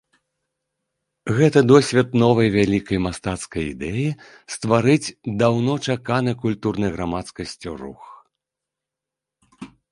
Гэта 1.39 1.59
досвед 1.71 2.09
новай 2.21 2.49
вялікай 2.55 2.97
мастацкай 3.07 3.63
ідэі 3.73 4.07
стварыць 4.55 5.13
даўно 5.45 5.73
чаканы 5.95 6.31
культурнай 6.49 6.91
грамадскасцю 6.99 7.71
рух. 7.87 8.03